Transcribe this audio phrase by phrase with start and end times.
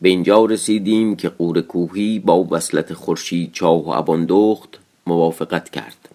[0.00, 6.08] به اینجا رسیدیم که قور کوهی با وصلت خورشید چاه و اباندخت موافقت کرد.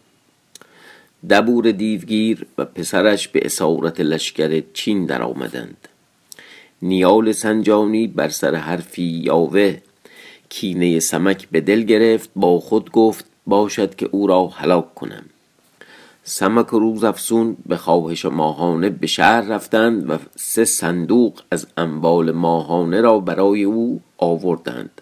[1.30, 5.88] دبور دیوگیر و پسرش به اسارت لشکر چین در آمدند
[6.82, 9.78] نیال سنجانی بر سر حرفی یاوه
[10.50, 15.26] کینه سمک به دل گرفت با خود گفت باشد که او را هلاک کنم.
[16.28, 23.02] سمک و روزافزون به خواهش ماهانه به شهر رفتند و سه صندوق از اموال ماهانه
[23.02, 25.02] را برای او آوردند.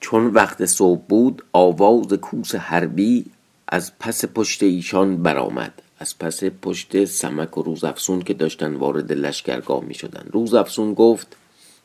[0.00, 3.24] چون وقت صبح بود آواز کوس حربی
[3.68, 5.82] از پس پشت ایشان برآمد.
[5.98, 11.36] از پس پشت سمک و روزافزون که داشتن وارد لشکرگاه می شدن روزافزون گفت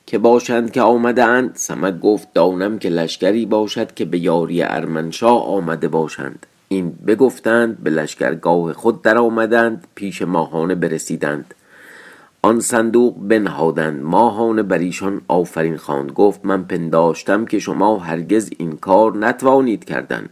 [0.06, 5.48] که باشند که آمده اند سمک گفت دانم که لشکری باشد که به یاری ارمنشاه
[5.48, 6.46] آمده باشند.
[6.68, 11.54] این بگفتند به لشکرگاه خود در آمدند پیش ماهانه برسیدند.
[12.42, 14.04] آن صندوق بنهادند.
[14.04, 16.12] ماهانه بر ایشان آفرین خواند.
[16.12, 20.30] گفت من پنداشتم که شما هرگز این کار نتوانید کردن.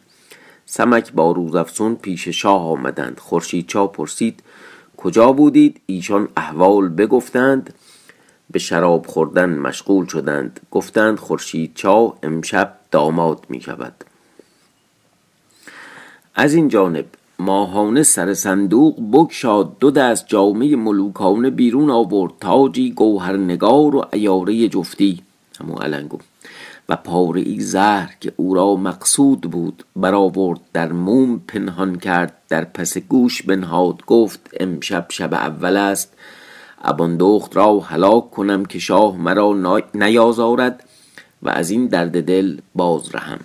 [0.65, 3.19] سمک با روزافزون پیش شاه آمدند.
[3.19, 4.43] خورشید چا پرسید
[4.97, 7.73] کجا بودید؟ ایشان احوال بگفتند.
[8.53, 10.59] به شراب خوردن مشغول شدند.
[10.71, 13.93] گفتند خورشید چا امشب داماد می شود
[16.35, 17.05] از این جانب
[17.39, 19.79] ماهانه سر صندوق بگشاد.
[19.79, 22.33] دو دست جامه ملوکانه بیرون آورد.
[22.39, 25.21] تاجی گوهرنگار و عیاره جفتی.
[25.59, 26.17] همون علنگو
[26.89, 32.33] و پاره ای زهر که او را مقصود بود برآورد در موم پنهان کرد.
[32.49, 36.13] در پس گوش بنهاد گفت امشب شب اول است.
[36.83, 40.83] اباندخت را هلاک کنم که شاه مرا نیازارد
[41.43, 43.39] و از این درد دل باز رهم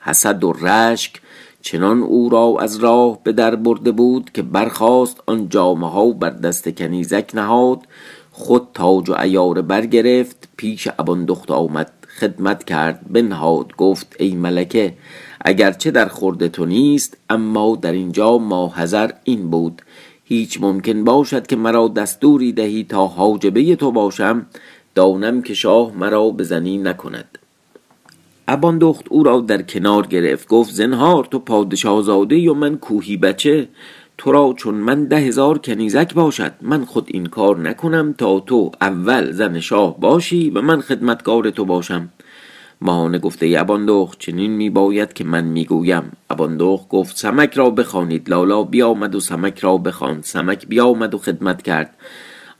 [0.00, 1.20] حسد و رشک
[1.62, 6.30] چنان او را از راه به در برده بود که برخاست آن جامه ها بر
[6.30, 7.78] دست کنیزک نهاد.
[8.32, 14.94] خود تاج و عیاره برگرفت پیش اباندخت آمد خدمت کرد بنهاد گفت ای ملکه
[15.40, 19.82] اگرچه در خورد تو نیست اما در اینجا ماحضر این بود
[20.24, 24.46] هیچ ممکن باشد که مرا دستوری دهی تا حاجبه تو باشم
[24.94, 27.38] دانم که شاه مرا بزنی نکند.
[28.48, 33.68] اباندخت او را در کنار گرفت گفت زنهار تو پادشاه زاده و من کوهی بچه؟
[34.18, 38.70] تو را چون من ده هزار کنیزک باشد من خود این کار نکنم تا تو
[38.80, 42.08] اول زن شاه باشی و من خدمتگار تو باشم.
[42.82, 48.30] ماهانه گفته اباندخت چنین می باید که من می گویم اباندخت گفت سمک را بخوانید.
[48.30, 50.24] لالا بیامد و سمک را بخواند.
[50.24, 51.96] سمک بیامد و خدمت کرد.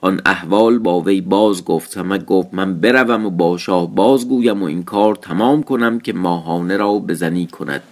[0.01, 1.91] آن احوال با وی باز گفت.
[1.91, 6.77] سمک گفت من بروم و با شاه بازگویم و این کار تمام کنم که ماهانه
[6.77, 7.83] را بزنی کند.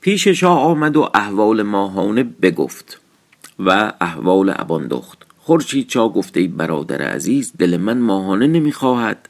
[0.00, 3.00] پیش شاه آمد و احوال ماهانه بگفت
[3.58, 5.26] و احوال اباندخت.
[5.38, 9.28] خورشید چا گفته برادر عزیز دل من ماهانه نمی‌خواهد.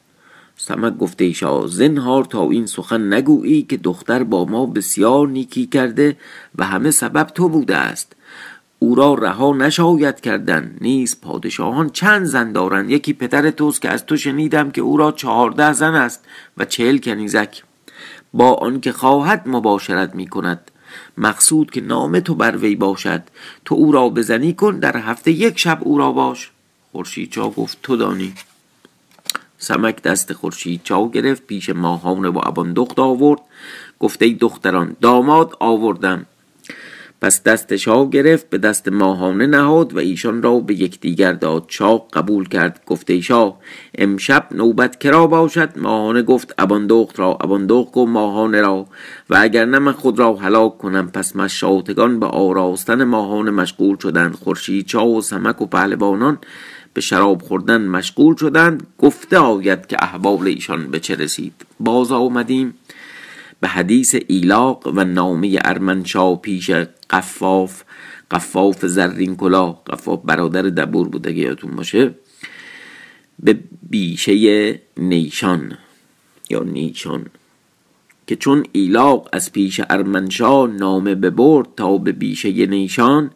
[0.57, 5.67] سمک گفته ای شاه زنهار تا این سخن نگویی که دختر با ما بسیار نیکی
[5.67, 6.17] کرده
[6.59, 8.13] و همه سبب تو بوده است.
[8.79, 14.07] او را رها نشاید کردن نیز پادشاهان چند زن دارند؟ یکی پدر توست که از
[14.07, 16.25] تو شنیدم که او را چهارده زن است
[16.57, 17.63] و چهل کنیزک.
[18.33, 20.71] با آنکه خواهد مباشرت می کند.
[21.19, 23.23] مقصود که نام تو بر وی باشد.
[23.65, 26.51] تو او را بزنی کن در هفته یک شب او را باش.
[26.93, 28.35] خورشید گفت تو دانی.
[29.67, 33.41] سمک دست خورشید چا گرفت پیش ماهانه و اباندخت آورد.
[34.01, 36.27] گفته ای دختران داماد آوردم.
[37.21, 41.65] پس دست شاه گرفت به دست ماهانه نهاد و ایشان را به یکدیگر داد.
[41.69, 42.81] شاه قبول کرد.
[42.87, 43.59] گفته شاه
[43.99, 48.87] امشب نوبت کرا باشد؟ ماهانه گفت اباندخت را اباندخت گفت ماهانه را.
[49.31, 54.35] و اگر نه من خود را هلاک کنم پس مشاتگان به آراستن ماهانه مشغول شدند.
[54.35, 56.39] خورشید چا و سمک و پهلوانان
[56.97, 61.53] به شراب خوردن مشغول شدند گفته آید که احوال ایشان به چه رسید.
[61.81, 62.75] باز آمدیم
[63.61, 66.71] به حدیث ایلاق و نامه ارمنشا پیش
[67.11, 67.83] قفاف.
[68.31, 72.15] قفاف زرین کلا قفاف برادر دبور بود اگه یادتون باشه.
[73.39, 73.59] به
[73.91, 75.79] بیشه نیشان.
[76.51, 77.27] یا نیشان.
[78.27, 83.31] که چون ایلاق از پیش ارمنشا نامه ببرد تا به بیشه نیشان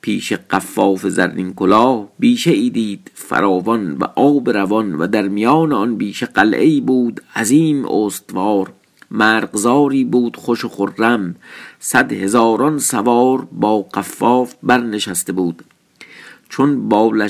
[0.00, 5.96] پیش قفاف زرین کلاه بیشه ای دید فراوان و آب روان و در میان آن
[5.96, 8.72] بیشه قلعه ای بود عظیم استوار.
[9.10, 11.36] مرغزاری بود خوش و خرم.
[11.78, 15.64] صد هزاران سوار با قفاف برنشسته بود.
[16.48, 17.28] چون با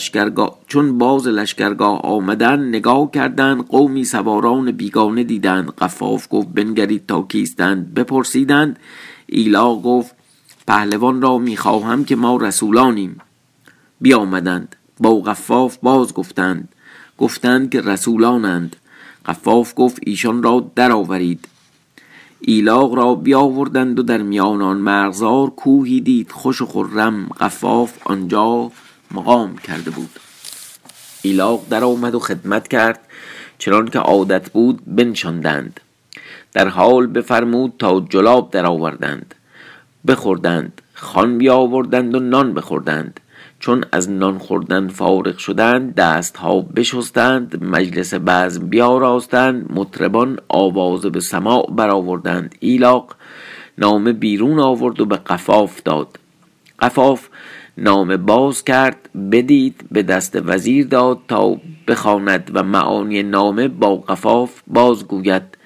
[0.67, 5.71] چون باز لشکرگاه آمدن نگاه کردند قومی سواران بیگانه دیدند.
[5.71, 7.95] قفاف گفت بنگرید تا کیستند.
[7.95, 8.79] بپرسیدند.
[9.27, 10.18] ایلا گفت
[10.69, 13.21] پهلوان را می‌خواهم که ما رسولانیم.
[14.01, 14.77] بیامدند.
[15.01, 16.69] با قفاف باز گفتند.
[17.19, 18.77] گفتند که رسولانند.
[19.27, 21.49] قفاف گفت ایشان را درآورید.
[22.41, 26.33] ایلاق را بیاوردند و در میان آن مرغزار کوهی دید.
[26.33, 28.73] خوش و خرم قفاف آنجا
[29.11, 30.11] مقام کرده بود.
[31.23, 33.01] ایلاق در آمد و خدمت کرد.
[33.59, 35.81] چنان که عادت بود بنشاندند.
[36.53, 39.35] در حال بفرمود تا جلاب در آوردند
[40.07, 43.21] بخوردند خان بیاوردند و نان بخوردند.
[43.61, 51.21] چون از نان خوردن فارغ شدند دست ها بشستند مجلس بزم بیاراستند مطربان آواز به
[51.21, 52.55] سماع برآوردند.
[52.61, 53.17] ایلاق
[53.79, 56.19] نامه بیرون آورد و به قفاف داد.
[56.81, 57.29] قفاف
[57.79, 61.57] نامه باز کرد بدید به دست وزیر داد تا
[61.89, 65.58] بخواند و معانی نامه با قفاف بازگوید.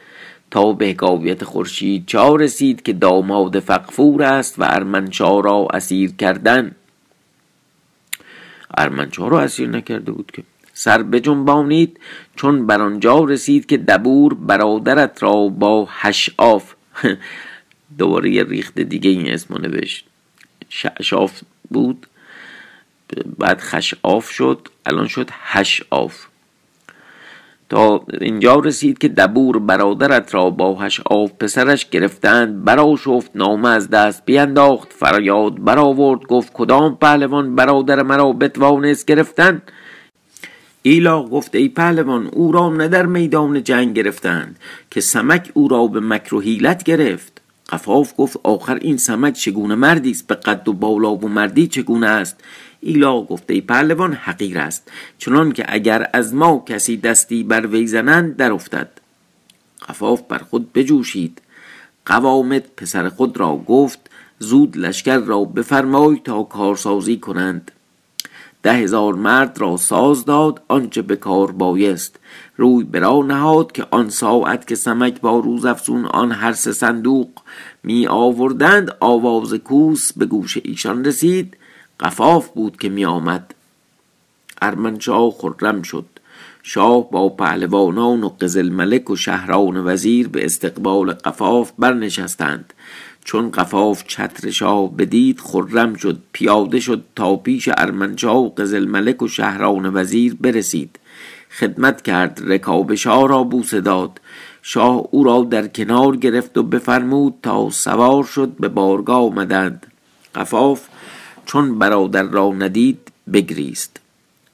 [0.53, 6.75] تا به حکایت خورشید چا رسید که داماد فقفور است و ارمنشا را اسیر کردن.
[8.79, 12.01] ارمنشا را اسیر نکرده بود که سر بجنبانید
[12.37, 16.75] چون بر آنجا رسید که دبور برادرت را با هشاف
[17.99, 20.07] دوباره یه ریخت دیگه این اسمو نوشت.
[20.69, 21.41] شعشاف
[21.71, 22.07] بود
[23.39, 26.27] بعد خشعاف شد الان شد هشاف
[27.73, 33.91] تا اینجا رسید که دبور برادرت را با هشاف پسرش گرفتند برا شفت نامه از
[33.91, 39.63] دست بینداخت فریاد برآورد گفت کدام پهلوان برادر مرا بتوانست گرفتن؟
[40.83, 44.59] ایلا گفت ای پهلوان او را نه در میدان جنگ گرفتند
[44.91, 47.41] که سمک او را به مکر گرفت.
[47.71, 52.07] قفاف گفت آخر این سمک چگونه مردی است؟ به قد و بالا و مردی چگونه
[52.07, 52.37] است؟
[52.85, 57.87] ایلا گفته ای پهلوان حقیر است چنان که اگر از ما کسی دستی بر وی
[57.87, 58.89] زنند در افتد
[59.89, 61.43] قفاف بر خود بجوشید.
[62.07, 67.73] قوامت پسر خود را گفت زود لشکر را بفرمای تا کارسازی کنند.
[68.63, 72.17] ده هزار مرد را ساز داد آنچه به کار بایست.
[72.57, 77.29] روی برا نهاد که آن ساعت که سمک با روز افسون آن هر سه صندوق
[77.83, 81.57] می آوردند آواز کوس به گوش ایشان رسید.
[82.03, 83.55] قفاف بود که می آمد
[84.63, 86.05] ارمنشاه خرم شد.
[86.63, 92.73] شاه با پهلوانان و قزل ملک و شهران وزیر به استقبال قفاف برنشستند.
[93.25, 96.19] چون قفاف چتر شاه بدید خرم شد.
[96.33, 100.99] پیاده شد تا پیش ارمنشاه و قزل ملک و شهران وزیر برسید.
[101.51, 104.21] خدمت کرد رکاب شاه را بوسه داد.
[104.63, 109.87] شاه او را در کنار گرفت و بفرمود تا سوار شد به بارگاه آمدند.
[110.35, 110.89] قفاف
[111.47, 113.97] چون برادر را ندید بگریست.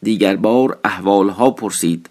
[0.02, 2.08] دیگر بار احوالها پرسید.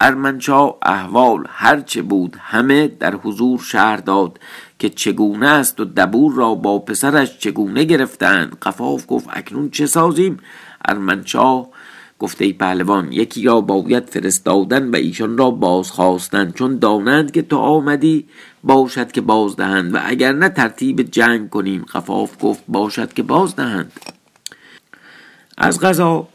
[0.00, 4.40] ارمنشاه احوال هرچه بود همه در حضور شهر داد
[4.78, 10.38] که چگونه است و دبور را با پسرش چگونه گرفتند؟ قفاف گفت اکنون چه سازیم؟
[10.84, 11.68] ارمنشاه
[12.18, 18.28] گفته پهلوان یکی را باید فرستادن و ایشان را بازخواستن چون دانند که تو آمدی
[18.64, 21.82] باشد که بازدهند و اگر نه ترتیب جنگ کنیم.
[21.82, 23.92] قفاف گفت باشد که بازدهند.
[25.58, 26.28] از غذا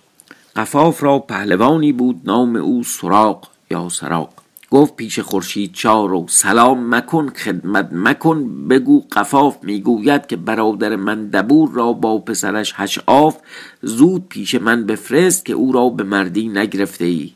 [0.56, 4.30] قفاف را پهلوانی بود نام او سراغ یا سراغ
[4.72, 8.68] گفت پیش خورشید چار و سلام مکن خدمت مکن.
[8.68, 13.38] بگو قفاف می‌گوید که برادر من دبور را با پسرش هشاف
[13.82, 17.32] زود پیش من بفرست که او را به مردی نگرفته ای.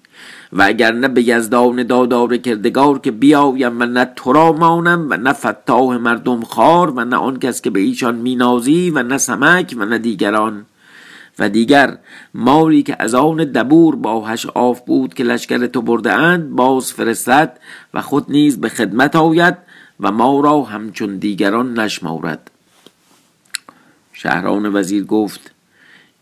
[0.53, 5.17] و اگر نه به یزدان دادار کردگار که بیایم و نه تو را مانم و
[5.17, 9.75] نه فتاح مردم خوار و نه آن کس که به ایشان مینازی و نه سمک
[9.77, 10.65] و نه دیگران.
[11.39, 11.97] و دیگر
[12.33, 16.93] مالی که از آن دبور با هش آف بود که لشکر تو برده اند باز
[16.93, 17.59] فرستد
[17.93, 19.57] و خود نیز به خدمت آید
[19.99, 22.51] و ما را همچون دیگران نشمارد.
[24.13, 25.51] شهران وزیر گفت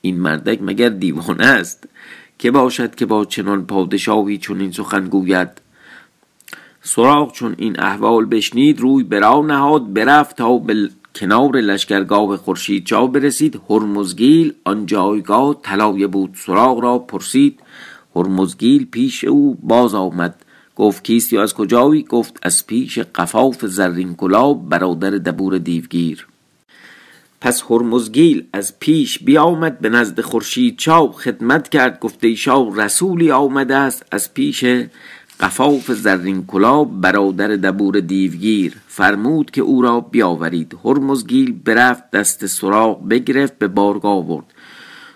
[0.01, 1.87] این مردک مگر دیوانه است
[2.39, 5.61] که باشد که با چنان پادشاهی چون این سخن گوید؟
[6.81, 13.07] سراغ چون این احوال بشنید روی برا نهاد برفت تا به کنار لشکرگاه خورشید جا
[13.07, 13.61] برسید.
[13.69, 16.35] هرمزگیل آن جایگاه طلایه بود.
[16.35, 17.59] سراغ را پرسید.
[18.15, 20.35] هرمزگیل پیش او باز آمد.
[20.75, 26.27] گفت کیستی از کجایی؟ گفت از پیش قفاف زرین گلاب برادر دبور دیوگیر.
[27.41, 31.99] پس هرمزگیل از پیش بیامد به نزد خورشید چاو خدمت کرد.
[31.99, 34.05] گفته شاه رسولی آمده است.
[34.11, 34.65] از پیش
[35.41, 40.77] قفاف زرین کلاب برادر دبور دیوگیر فرمود که او را بیاورید.
[40.85, 44.45] هرمزگیل برفت دست سراغ بگرفت به بارگاه برد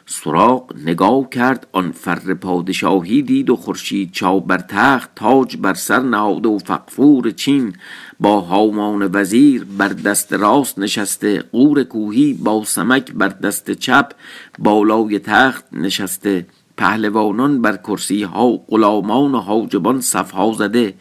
[0.05, 5.99] سراغ نگاه کرد آن فر پادشاهی دید و خورشید چاو بر تخت تاج بر سر
[5.99, 7.73] نهاده و فقفور چین.
[8.19, 14.11] با هامان وزیر بر دست راست نشسته قور کوهی با سمک بر دست چپ
[14.59, 16.45] بالای تخت نشسته.
[16.77, 20.93] پهلوانان بر کرسی ها غلامان و حاجبان صفها زده.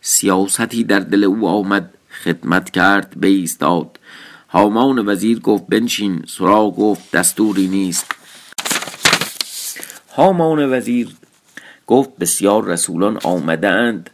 [0.00, 1.90] سیاستی در دل او آمد
[2.24, 3.98] خدمت کرد ایستاد
[4.48, 8.06] هامان وزیر گفت بنشین سرا گفت دستوری نیست.
[10.16, 11.08] هامان وزیر
[11.86, 14.10] گفت بسیار رسولان آمده اند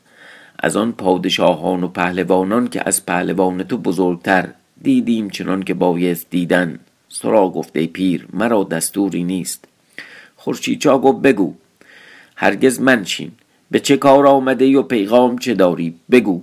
[0.59, 4.49] از آن پادشاهان و پهلوانان که از پهلوان تو بزرگتر
[4.83, 6.79] دیدیم چنان که بایست دیدن.
[7.09, 9.65] سرا گفته پیر مرا دستوری نیست.
[10.39, 11.55] خورشیدچا گفت بگو.
[12.37, 13.33] هرگز منشین
[13.71, 16.43] به چه کار آمده و پیغام چه داری؟ بگو.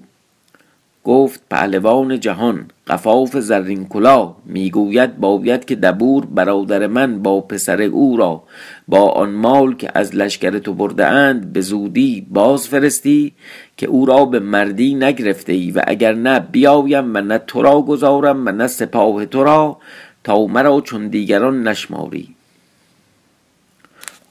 [1.06, 8.18] گفت پهلوان جهان قفاف زرین کلا می‌گوید باید که دبور برادر من با پسر او
[8.18, 8.44] را
[8.88, 13.34] با آن مال که از لشکر تو برده اند به زودی باز فرستی
[13.78, 17.82] که او را به مردی نگرفته ای و اگر نه بیایم و نه تو را
[17.82, 19.78] گذارم و نه سپاه تو را
[20.24, 22.35] تا مرا چون دیگران نشماری.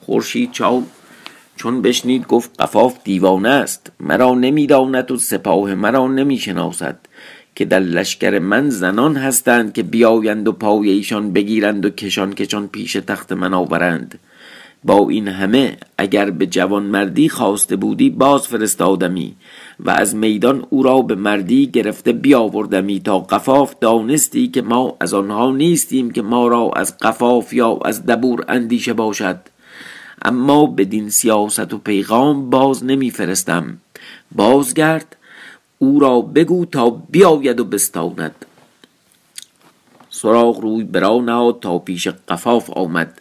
[0.06, 0.84] خورشید چاو.
[1.56, 3.92] چون بشنید گفت قفاف دیوانه است.
[4.00, 6.96] مرا نمی‌داند و سپاه مرا نمی‌شناسد
[7.54, 12.68] که در لشکر من زنان هستند که بیایند و پای ایشان بگیرند و کشان کشان
[12.68, 14.18] پیش تخت من آورند.
[14.84, 19.34] با این همه اگر به جوان مردی خواسته بودی باز فرستادمی
[19.80, 25.14] و از میدان او را به مردی گرفته بیاوردمی تا قفاف دانستی که ما از
[25.14, 29.53] آنها نیستیم که ما را از قفاف یا از دبور اندیشه باشد.
[30.25, 33.78] اما بدین سیاست و پیغام باز نمیفرستم.
[34.33, 35.16] بازگرد
[35.78, 38.45] او را بگو تا بیاید و بستاند.
[40.11, 43.21] سراغ روی برا نهاد تا پیش قفاف آمد.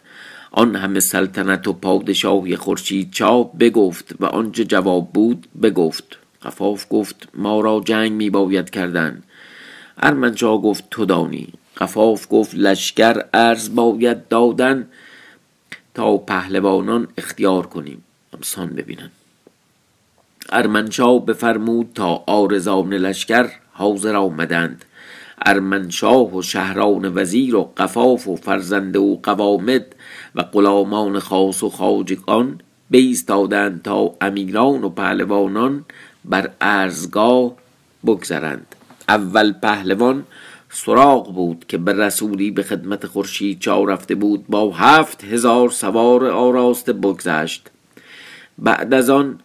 [0.52, 6.18] آن همه سلطنت و پادشاهی خورشید چاپ بگفت و آنچه جواب بود بگفت.
[6.42, 9.22] قفاف گفت ما را جنگ می باید کردن.
[9.98, 11.48] ارمنشاه گفت تو دانی.
[11.76, 14.86] قفاف گفت لشکر ارز باید دادن.
[15.94, 18.04] تا پهلوانان اختیار کنیم.
[18.32, 19.10] امسان ببینن.
[20.52, 24.84] ارمنشاه بفرمود تا آرزان لشکر حاضر آمدند.
[25.46, 29.86] ارمنشاه و شهران وزیر و قفاف و فرزند و قوامد
[30.34, 32.60] و غلامان خاص و خاجگان
[32.90, 35.84] بیستادند تا امیران و پهلوانان
[36.24, 37.52] بر ارزگاه
[38.06, 38.66] بگذرند.
[39.08, 40.24] اول پهلوان
[40.76, 46.26] سراغ بود که به رسولی به خدمت خورشید چا رفته بود با هفت هزار سوار
[46.26, 47.70] آراسته بگذشت.
[48.58, 49.40] بعد از آن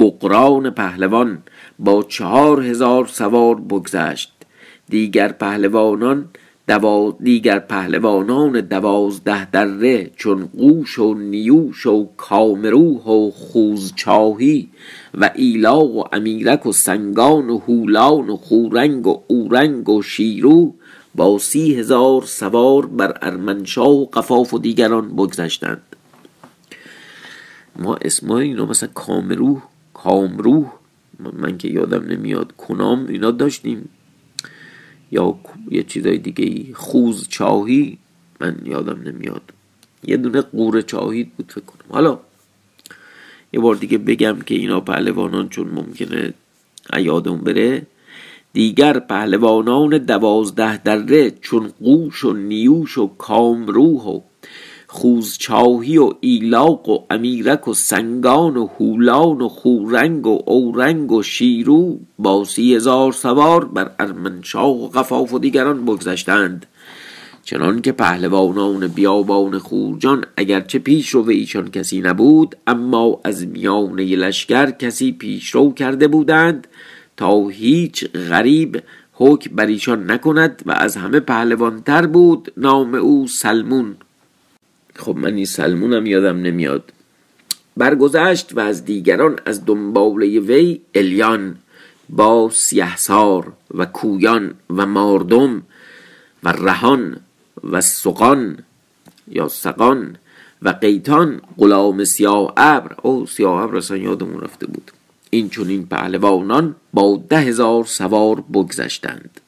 [0.00, 1.42] بقران پهلوان
[1.78, 4.32] با چهار هزار سوار بگذشت.
[4.88, 6.28] دیگر پهلوانان
[6.68, 14.68] دوا دیگر پهلوانان دوازده دره چون قوش و نیوش و کامروح و خوزچاهی
[15.14, 20.74] و ایلاق و امیرک و سنگان و هولان و خورنگ و اورنگ و شیرو
[21.14, 25.82] با سی هزار سوار بر ارمنشاه و قفاف و دیگران بگذشتند.
[27.76, 29.62] ما اسمای اینا مثلا کامروح
[29.94, 30.72] کامروح
[31.32, 33.88] من که یادم نمیاد کنام اینا داشتیم.
[35.10, 35.34] یا
[35.70, 36.74] یه چیزای دیگه ای.
[36.74, 37.98] خوز چاهی
[38.40, 39.42] من یادم نمیاد.
[40.04, 41.86] یه دونه قور چاهی بود فکر کنم.
[41.88, 42.18] حالا
[43.52, 46.34] یه بار دیگه بگم که اینا پهلوانان چون ممکنه
[46.96, 47.86] یادمون بره
[48.52, 54.20] دیگر پهلوانان دوازده دره چون قوش و نیوش و کامروح و
[54.90, 61.98] خوزچاهی و ایلاق و امیرک و سنگان و هولان و خورنگ و اورنگ و شیرو
[62.18, 66.66] با سی هزار سوار بر ارمنشاه و غفاف و دیگران بگذشتند.
[67.44, 74.70] چنان که پهلوانان بیابان خورجان اگرچه پیش رو ایشان کسی نبود اما از میانه لشکر
[74.70, 76.66] کسی پیش رو کرده بودند
[77.16, 83.96] تا هیچ غریب حکم بر ایشان نکند و از همه پهلوانتر بود نام او سلمون.
[84.98, 86.92] خب من این سلمونم یادم نمیاد.
[87.76, 91.58] برگذشت و از دیگران از دنباله وی الیان
[92.08, 95.62] با سیهسار و کویان و ماردم
[96.42, 97.20] و رهان
[97.64, 98.58] و سقان
[99.28, 100.16] یا سقان
[100.62, 102.96] و قیتان غلام سیاه ابر.
[103.02, 104.90] او سیاه ابر اصلا یادمون رفته بود.
[105.30, 109.40] این چون این پهلوانان با ده هزار سوار بگذشتند.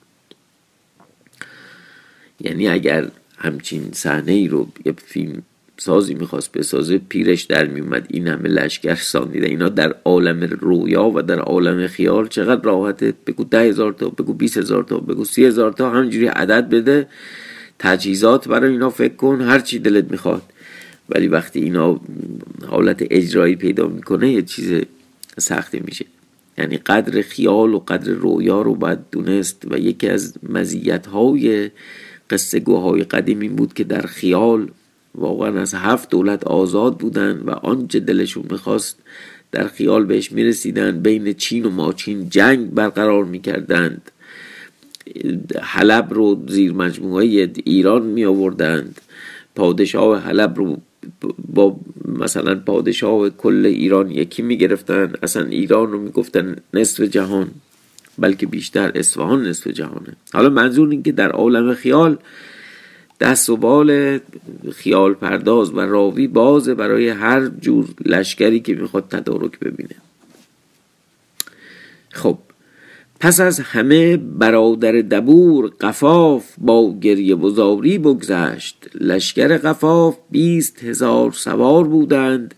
[2.40, 5.42] یعنی اگر همچین صحنه ای رو یه فیلم
[5.76, 9.46] سازی می‌خواست بسازه پیرش در میومد این همه لشکر ساندیده.
[9.46, 13.14] اینا در عالم رویا و در عالم خیال چقدر راحته.
[13.26, 17.06] بگو ده هزار تا بگو بیس هزار تا بگو سی هزار تا همینجوری عدد بده.
[17.78, 20.42] تجهیزات برای اینا فکر کن هر چی دلت می‌خواد.
[21.08, 22.00] ولی وقتی اینا
[22.66, 24.82] حالت اجرایی پیدا می‌کنه یه چیز
[25.38, 26.04] سختی میشه.
[26.58, 31.70] یعنی قدر خیال و قدر رویا رو باید دونست و یکی از مزیت های
[32.30, 34.70] قصه گوهای قدیم این بود که در خیال
[35.14, 38.98] واقعا از هفت دولت آزاد بودن و آنچه دلشون می‌خواست
[39.52, 44.10] در خیال بهش می‌رسیدن بین چین و ماچین جنگ برقرار می‌کردند.
[45.60, 49.00] حلب رو زیر مجموعه ایران می آوردند
[49.54, 50.78] پادشاه حلب رو
[51.52, 57.50] با مثلا پادشاه کل ایران یکی می گرفتن اصلا ایران رو می گفتن نصف جهان.
[58.18, 60.16] بلکه بیشتر اصفهان نصف جهانه.
[60.32, 62.18] حالا منظور این که در عالم خیال
[63.20, 64.18] دست و بال
[64.72, 69.96] خیال پرداز و راوی بازه برای هر جور لشکری که می‌خواد تدارک ببینه.
[72.12, 72.38] خب
[73.20, 78.76] پس از همه برادر دبور قفاف با گریه بزاری بگذشت.
[79.00, 82.54] لشکر قفاف بیست هزار سوار بودند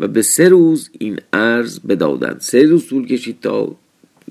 [0.00, 2.40] و به سه روز این عرض بدادند.
[2.40, 3.76] سه روز طول کشید تا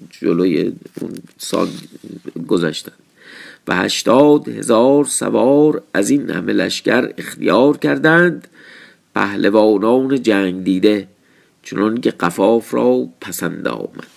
[0.10, 1.68] جلوی اون سال
[2.48, 2.94] گذشتند
[3.68, 8.48] و هشتاد هزار سوار از این همه لشکر اختیار کردند.
[9.16, 11.08] پهلوانان جنگ دیده
[11.64, 14.08] چنان که قفاف را پسند آمد.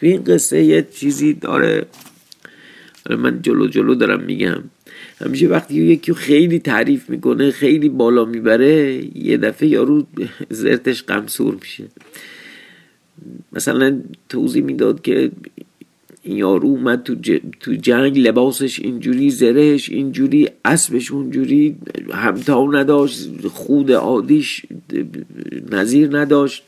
[0.00, 1.86] این قصه یه چیزی داره.
[3.10, 4.62] من جلو جلو دارم میگم.
[5.20, 10.06] همیشه وقتی یکی خیلی تعریف می‌کنه خیلی بالا می‌بره یه دفعه یارو
[10.50, 11.84] زرتش قمصور میشه.
[13.52, 15.30] مثلا توضیح می‌داد که
[16.22, 17.14] این یارو اومد تو,
[17.60, 21.76] تو جنگ لباسش اینجوری زرهش اینجوری اسبش اونجوری
[22.12, 24.66] همتا نداشت خود عادیش
[25.70, 26.62] نظیر نداشت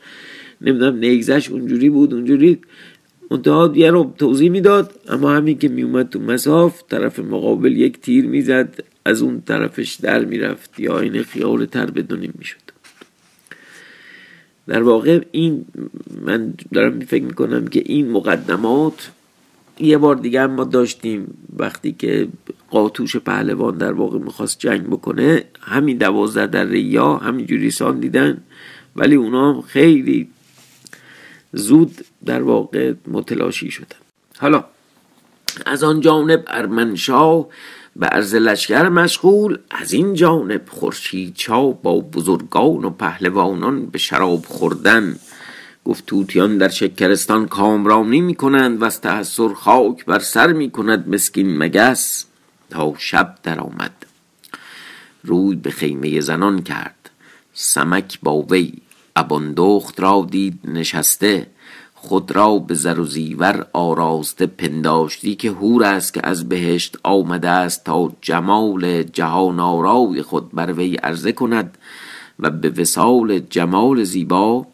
[0.60, 2.58] نمی‌دونم نیگزش اونجوری بود اونجوری.
[3.30, 8.26] منتها یه رو توضیح می‌داد اما همین که میومد تو مساف طرف مقابل یک تیر
[8.26, 12.65] می‌زد از اون طرفش در می‌رفت یا این خیال تر بدونیم می‌شد.
[14.66, 15.66] در واقع این
[16.22, 19.10] من دارم فکر می‌کنم که این مقدمات
[19.80, 22.28] یه بار دیگه ما داشتیم وقتی که
[22.70, 28.42] قاتوش پهلوان در واقع می‌خواست جنگ بکنه همین دوازده در یا همینجوری سان دیدن
[28.96, 30.28] ولی اونا خیلی
[31.52, 33.96] زود در واقع متلاشی شدن.
[34.38, 34.64] حالا
[35.66, 37.46] از آن جانب ارمنشاه
[37.96, 44.44] به عرض لشکر مشغول از این جانب خورشید چا با بزرگان و پهلوانان به شراب
[44.46, 45.16] خوردن.
[45.84, 51.08] گفت توتیان در شکرستان کامرانی می کنند و از تحصر خاک بر سر می کند
[51.08, 52.24] مسکین مگس
[52.70, 54.06] تا شب در آمد
[55.24, 57.10] روی به خیمه زنان کرد.
[57.52, 58.72] سمک با وی
[59.16, 61.46] اباندخت را دید نشسته.
[62.06, 67.48] خود را به زر و زیور آراسته پنداشتی که هور است که از بهشت آمده
[67.48, 71.78] است تا جمال جهان آرای خود بر وی عرضه کند
[72.38, 74.66] و به وسال جمال زیبا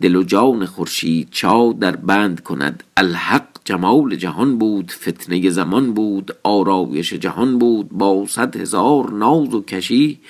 [0.00, 2.82] دل و جان خورشید چا در بند کند.
[2.96, 9.62] الحق جمال جهان بود فتنه زمان بود آرایش جهان بود با صد هزار ناز و
[9.62, 10.20] کشی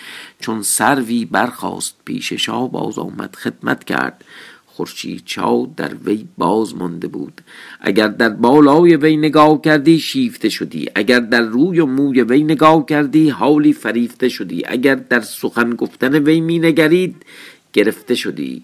[0.40, 4.24] چون سروی برخاست پیش شاه باز آمد خدمت کرد.
[4.72, 7.40] خورشید چا در وی باز مانده بود.
[7.80, 10.88] اگر در بالای وی نگاه کردی شیفته شدی.
[10.94, 14.62] اگر در روی و موی وی نگاه کردی حالی فریفته شدی.
[14.66, 17.16] اگر در سخن گفتن وی می نگرید
[17.72, 18.62] گرفته شدی.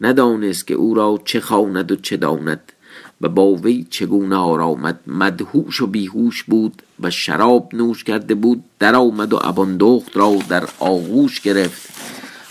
[0.00, 2.72] ندانست که او را چه خواند و چه داند
[3.20, 5.00] و با وی چگونه آرامد.
[5.06, 8.64] مدهوش و بیهوش بود و شراب نوش کرده بود.
[8.78, 11.90] در آمد و اباندخت را در آغوش گرفت.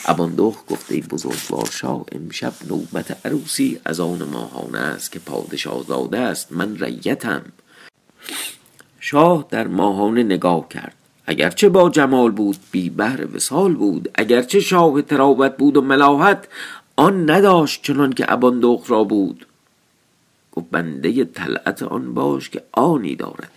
[0.10, 6.52] اباندخت گفته بزرگوار شاه امشب نوبت عروسی از آن ماهانه است که پادشاه زاده است
[6.52, 7.42] من ریتم.
[9.00, 10.96] شاه در ماهانه نگاه کرد.
[11.26, 16.48] اگرچه با جمال بود بی بهر وسال بود اگرچه شاه ترابت بود و ملاحت
[16.96, 19.46] آن نداشت چنان که اباندخت را بود.
[20.52, 23.52] گفت بنده طلعت آن باش که آنی دارد.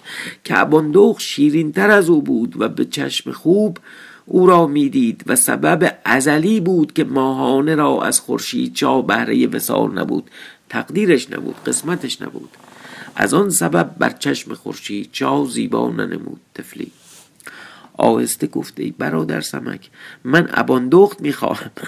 [0.45, 3.79] که اباندخت شیرین تر از او بود و به چشم خوب
[4.27, 9.99] او را می‌دید و سبب ازلی بود که ماهانه را از خورشید چا بهره وسال
[9.99, 10.31] نبود
[10.69, 12.51] تقدیرش نبود قسمتش نبود.
[13.17, 16.93] از آن سبب بر چشم خورشید چا زیبا ننمود تفلی
[17.97, 19.91] آهسته گفته برادر سمک
[20.25, 21.71] من اباندخت می‌خواهم.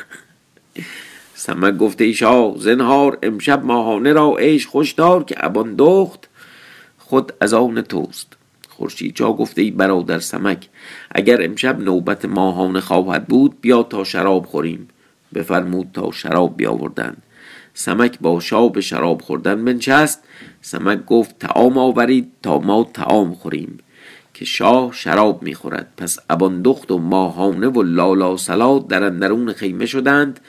[1.35, 6.29] سمک گفته شاه زنهار امشب ماهانه را عیش خوشدار که ابان دخت
[6.99, 8.37] خود از آن توست.
[8.75, 9.15] خورشید.
[9.15, 10.69] جا گفته ای برادر سمک
[11.11, 14.89] اگر امشب نوبت ماهانه خواهد بود بیا تا شراب خوریم.
[15.35, 17.23] بفرمود تا شراب بیاوردند
[17.75, 20.23] سمک با شاب شراب خوردن بنشست.
[20.61, 23.79] سمک گفت تعام آورید تا ما تعام خوریم
[24.35, 25.89] که شاه شراب می‌خورد.
[25.97, 30.41] پس اباندخت و ماهانه و لالا سلات در اندرون خیمه شدند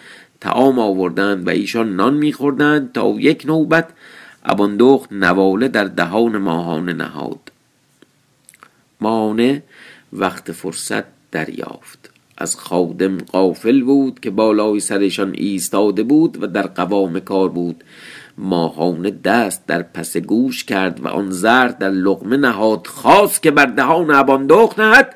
[0.41, 3.89] تعام آوردند و ایشان نان میخوردند تا یک نوبت
[4.43, 7.51] اباندخت نواله در دهان ماهانه نهاد.
[9.01, 9.63] ماهانه
[10.13, 12.09] وقت فرصت دریافت.
[12.37, 17.83] از خادم قافل بود که بالای سرشان ایستاده بود و در قوام کار بود.
[18.37, 22.87] ماهانه دست در پس گوش کرد و آن زرد در لغمه نهاد.
[22.87, 25.15] خواست که بر دهان اباندخت نهد.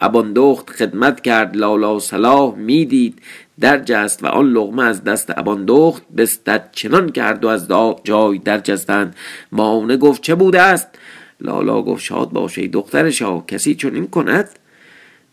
[0.00, 1.56] اباندخت خدمت کرد.
[1.56, 3.22] لالا صلاح می‌دید.
[3.60, 6.68] درجست و آن لغمه از دست اباندخت بستد.
[6.72, 7.68] چنان کرد و از
[8.04, 9.16] جای درجستند
[9.52, 10.88] ماهانه گفت چه بوده است؟
[11.40, 14.48] لالا گفت شاد باشه دختر شاه کسی چنین کند؟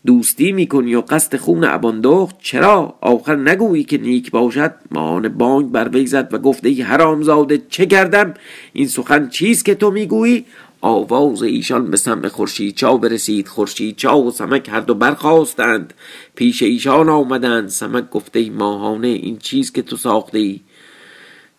[0.06, 4.74] دوستی می‌کنی و قصد خون اباندخت چرا؟ آخر نگویی که نیک باشد.
[4.90, 8.34] مان بانگ بر وی زد و گفته ای حرامزاده چه کردم
[8.72, 10.44] این سخن چیست که تو می‌گویی؟
[10.80, 13.48] آواز ایشان به سمع خورشید چا برسید.
[13.48, 15.94] خورشید چا و سمک هر دو برخواستند
[16.34, 17.68] پیش ایشان آمدند.
[17.68, 20.60] سمک گفته ای ماهانه این چیز که تو ساخته ای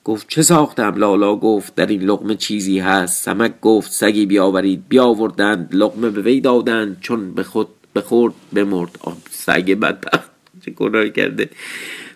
[0.07, 3.23] گفت چه ساختم؟ لالا گفت در این لقمه چیزی هست.
[3.23, 4.83] سمک گفت سگی بیاورید.
[4.89, 6.97] بیاوردند لقمه به وی دادند.
[7.01, 8.99] چون به خود بخورد بمرد.
[9.31, 10.31] سگ بدبخت.
[10.65, 11.49] چه گناه کرده.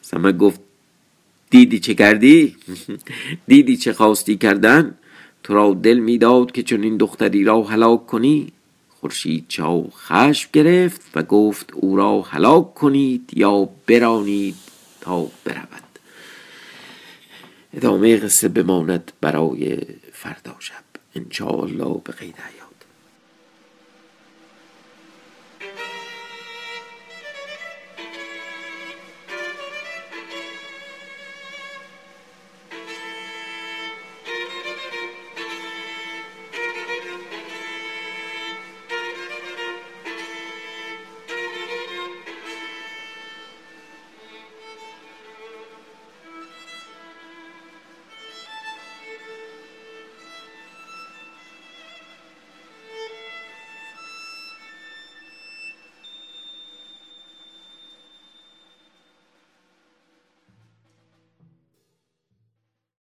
[0.01, 0.60] سمک گفت
[1.49, 2.56] دیدی چه کردی؟
[3.47, 4.95] دیدی چه خواستی کردن؟
[5.43, 8.47] تو را دل می‌داد که چون این دختری را هلاک کنی.
[8.89, 14.56] خورشید چاو خشم گرفت و گفت او را هلاک کنید یا برانید
[15.01, 15.90] تا برود.
[17.73, 19.77] ادامه قصه بماند برای
[20.13, 20.84] فردا شب.
[21.63, 22.36] الله به قید